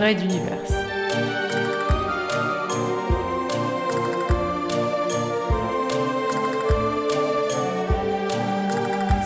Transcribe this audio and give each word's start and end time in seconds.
Ray 0.00 0.16
d'univers. 0.16 0.56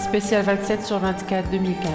Spécial 0.02 0.42
27 0.42 0.84
sur 0.84 0.98
24 0.98 1.50
2015. 1.52 1.90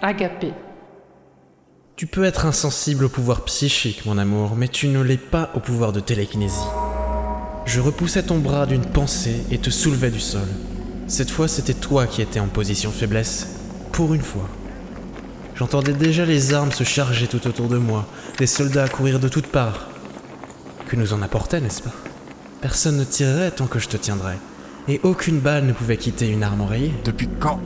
Agapé. 0.00 0.52
Tu 1.96 2.06
peux 2.06 2.22
être 2.22 2.46
insensible 2.46 3.06
au 3.06 3.08
pouvoir 3.08 3.44
psychique, 3.46 4.06
mon 4.06 4.16
amour, 4.16 4.54
mais 4.54 4.68
tu 4.68 4.86
ne 4.86 5.00
l'es 5.00 5.16
pas 5.16 5.50
au 5.56 5.58
pouvoir 5.58 5.92
de 5.92 5.98
télékinésie. 5.98 6.68
Je 7.64 7.80
repoussais 7.80 8.24
ton 8.24 8.38
bras 8.38 8.66
d'une 8.66 8.84
pensée 8.84 9.44
et 9.50 9.58
te 9.58 9.70
soulevais 9.70 10.10
du 10.10 10.20
sol. 10.20 10.46
Cette 11.06 11.30
fois, 11.30 11.48
c'était 11.48 11.74
toi 11.74 12.06
qui 12.06 12.20
étais 12.20 12.40
en 12.40 12.48
position 12.48 12.90
faiblesse. 12.90 13.48
Pour 13.92 14.14
une 14.14 14.22
fois. 14.22 14.48
J'entendais 15.54 15.92
déjà 15.92 16.24
les 16.24 16.54
armes 16.54 16.72
se 16.72 16.84
charger 16.84 17.26
tout 17.26 17.46
autour 17.46 17.68
de 17.68 17.76
moi, 17.76 18.06
les 18.40 18.46
soldats 18.46 18.88
courir 18.88 19.20
de 19.20 19.28
toutes 19.28 19.46
parts. 19.46 19.88
Que 20.88 20.96
nous 20.96 21.12
en 21.12 21.22
apportait, 21.22 21.60
n'est-ce 21.60 21.82
pas? 21.82 21.92
Personne 22.60 22.96
ne 22.96 23.04
tirerait 23.04 23.50
tant 23.50 23.66
que 23.66 23.78
je 23.78 23.88
te 23.88 23.96
tiendrais. 23.96 24.38
Et 24.88 25.00
aucune 25.02 25.38
balle 25.38 25.66
ne 25.66 25.72
pouvait 25.72 25.96
quitter 25.96 26.28
une 26.28 26.42
arme 26.42 26.62
oreillée. 26.62 26.92
Depuis 27.04 27.28
quand 27.38 27.60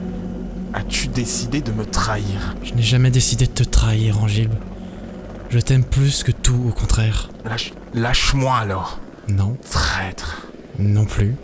as-tu 0.73 1.07
décidé 1.07 1.61
de 1.61 1.71
me 1.71 1.85
trahir? 1.85 2.55
Je 2.63 2.73
n'ai 2.73 2.81
jamais 2.83 3.09
décidé 3.09 3.47
de 3.47 3.51
te 3.51 3.63
trahir, 3.63 4.21
Angilbe. 4.21 4.53
Je 5.49 5.59
t'aime 5.59 5.83
plus 5.83 6.23
que 6.23 6.31
tout, 6.31 6.61
au 6.67 6.71
contraire. 6.71 7.29
Lâche, 7.45 7.73
lâche-moi 7.93 8.55
alors. 8.55 8.99
Non. 9.29 9.57
Traître. 9.69 10.47
Non 10.79 11.05
plus. 11.05 11.35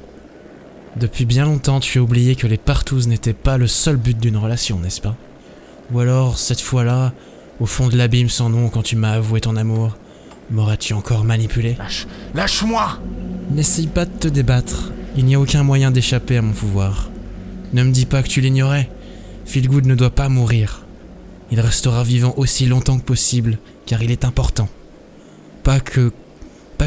Depuis 0.96 1.26
bien 1.26 1.46
longtemps, 1.46 1.80
tu 1.80 2.00
as 2.00 2.02
oublié 2.02 2.36
que 2.36 2.48
les 2.48 2.58
partouzes 2.58 3.08
n'étaient 3.08 3.34
pas 3.34 3.58
le 3.58 3.68
seul 3.68 3.98
but 3.98 4.18
d'une 4.18 4.38
relation, 4.38 4.80
n'est-ce 4.80 5.02
pas? 5.02 5.16
Ou 5.92 6.00
alors, 6.00 6.38
cette 6.38 6.62
fois-là, 6.62 7.14
au 7.60 7.66
fond 7.66 7.90
de 7.90 7.98
l'abîme 7.98 8.30
sans 8.30 8.50
nom, 8.50 8.70
quand 8.70 8.84
tu 8.84 8.96
m'as 8.96 9.14
avoué 9.14 9.42
ton 9.42 9.56
amour, 9.56 9.98
m'auras-tu 10.52 10.94
encore 10.94 11.24
manipulé? 11.24 11.76
Lâche, 11.78 12.08
lâche-moi 12.36 13.00
N'essaye 13.52 13.88
pas 13.88 14.06
de 14.06 14.12
te 14.12 14.28
débattre. 14.28 14.92
Il 15.16 15.26
n'y 15.26 15.36
a 15.36 15.40
aucun 15.40 15.64
moyen 15.64 15.92
d'échapper 15.92 16.38
à 16.38 16.42
mon 16.42 16.54
pouvoir. 16.54 17.10
Ne 17.74 17.84
me 17.84 17.92
dis 17.92 18.06
pas 18.06 18.24
que 18.24 18.30
tu 18.30 18.42
l'ignorais. 18.42 18.90
Feelgood 19.46 19.86
ne 19.86 19.96
doit 19.96 20.10
pas 20.10 20.30
mourir. 20.30 20.86
Il 21.52 21.60
restera 21.60 22.04
vivant 22.04 22.34
aussi 22.38 22.66
longtemps 22.66 22.98
que 22.98 23.04
possible, 23.04 23.58
car 23.86 24.02
il 24.02 24.12
est 24.12 24.26
important. 24.26 24.70
Pas 25.64 25.80
que. 25.80 26.12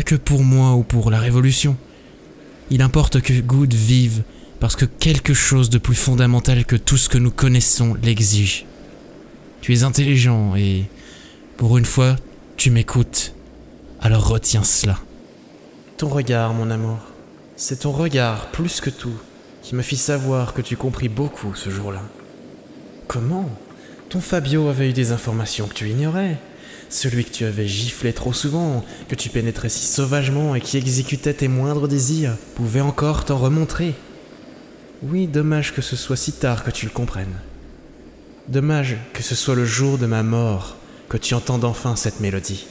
Que 0.02 0.14
pour 0.14 0.42
moi 0.42 0.74
ou 0.74 0.82
pour 0.82 1.10
la 1.10 1.20
Révolution. 1.20 1.76
Il 2.70 2.82
importe 2.82 3.20
que 3.20 3.40
Good 3.40 3.74
vive, 3.74 4.22
parce 4.60 4.76
que 4.76 4.84
quelque 4.84 5.34
chose 5.34 5.70
de 5.70 5.78
plus 5.78 5.94
fondamental 5.94 6.64
que 6.64 6.76
tout 6.76 6.96
ce 6.96 7.08
que 7.08 7.18
nous 7.18 7.30
connaissons 7.30 7.96
l'exige. 8.02 8.66
Tu 9.60 9.74
es 9.74 9.82
intelligent 9.82 10.56
et. 10.56 10.84
pour 11.56 11.78
une 11.78 11.84
fois, 11.84 12.16
tu 12.56 12.70
m'écoutes. 12.70 13.34
Alors 14.00 14.28
retiens 14.28 14.64
cela. 14.64 14.98
Ton 15.96 16.08
regard, 16.08 16.52
mon 16.52 16.70
amour. 16.70 16.98
C'est 17.56 17.80
ton 17.80 17.92
regard, 17.92 18.50
plus 18.50 18.80
que 18.80 18.90
tout, 18.90 19.16
qui 19.62 19.74
me 19.74 19.82
fit 19.82 19.96
savoir 19.96 20.52
que 20.52 20.60
tu 20.60 20.76
compris 20.76 21.08
beaucoup 21.08 21.54
ce 21.54 21.70
jour-là. 21.70 22.02
Comment 23.08 23.48
Ton 24.10 24.20
Fabio 24.20 24.68
avait 24.68 24.90
eu 24.90 24.92
des 24.92 25.12
informations 25.12 25.66
que 25.66 25.74
tu 25.74 25.88
ignorais? 25.88 26.36
Celui 26.88 27.24
que 27.24 27.30
tu 27.30 27.44
avais 27.44 27.66
giflé 27.66 28.12
trop 28.12 28.32
souvent, 28.32 28.84
que 29.08 29.14
tu 29.14 29.28
pénétrais 29.28 29.68
si 29.68 29.86
sauvagement 29.86 30.54
et 30.54 30.60
qui 30.60 30.76
exécutait 30.76 31.34
tes 31.34 31.48
moindres 31.48 31.88
désirs, 31.88 32.36
pouvait 32.54 32.80
encore 32.80 33.24
t'en 33.24 33.36
remontrer. 33.36 33.94
Oui, 35.02 35.26
dommage 35.26 35.74
que 35.74 35.82
ce 35.82 35.96
soit 35.96 36.16
si 36.16 36.32
tard 36.32 36.64
que 36.64 36.70
tu 36.70 36.86
le 36.86 36.92
comprennes. 36.92 37.40
Dommage 38.48 38.96
que 39.12 39.22
ce 39.22 39.34
soit 39.34 39.56
le 39.56 39.64
jour 39.64 39.98
de 39.98 40.06
ma 40.06 40.22
mort 40.22 40.76
que 41.08 41.16
tu 41.16 41.34
entendes 41.34 41.64
enfin 41.64 41.96
cette 41.96 42.20
mélodie. 42.20 42.66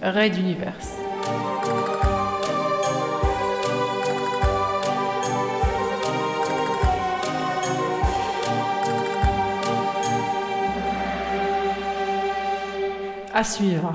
Ray 0.00 0.30
d'univers. 0.30 0.76
À 13.38 13.44
suivre. 13.44 13.94